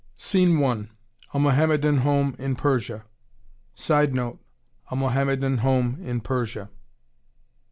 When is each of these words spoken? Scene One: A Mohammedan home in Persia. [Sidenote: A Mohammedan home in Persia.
Scene 0.17 0.57
One: 0.59 0.89
A 1.31 1.37
Mohammedan 1.37 1.97
home 1.97 2.35
in 2.39 2.55
Persia. 2.55 3.05
[Sidenote: 3.75 4.39
A 4.89 4.95
Mohammedan 4.95 5.59
home 5.59 5.99
in 6.03 6.21
Persia. 6.21 6.71